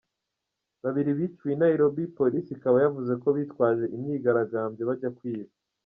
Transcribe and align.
Babiri 0.83 1.11
biciwe 1.19 1.51
i 1.55 1.59
Nairobi, 1.63 2.03
polisi 2.17 2.49
ikaba 2.57 2.77
yavuze 2.83 3.13
ko 3.21 3.27
bitwaje 3.37 3.85
imyigaragambyo 3.95 4.83
bajya 4.89 5.11
kwiba. 5.17 5.51